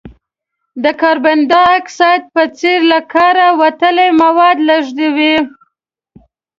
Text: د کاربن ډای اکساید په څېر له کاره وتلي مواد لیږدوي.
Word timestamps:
د 0.83 0.85
کاربن 1.01 1.39
ډای 1.49 1.71
اکساید 1.79 2.21
په 2.35 2.43
څېر 2.57 2.79
له 2.91 2.99
کاره 3.13 3.47
وتلي 3.61 4.09
مواد 4.21 4.57
لیږدوي. 4.67 5.35